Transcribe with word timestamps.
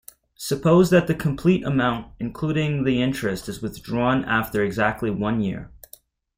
Suppose 0.35 0.89
that 0.89 1.05
the 1.05 1.13
complete 1.13 1.63
amount 1.63 2.11
including 2.19 2.85
the 2.85 3.03
interest 3.03 3.47
is 3.47 3.61
withdrawn 3.61 4.25
after 4.25 4.63
exactly 4.63 5.11
one 5.11 5.41
year. 5.41 5.71